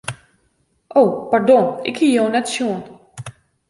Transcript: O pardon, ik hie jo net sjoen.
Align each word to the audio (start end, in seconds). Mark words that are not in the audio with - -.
O 0.87 1.01
pardon, 1.31 1.63
ik 1.89 1.97
hie 2.01 2.11
jo 2.17 2.23
net 2.33 2.47
sjoen. 2.53 2.81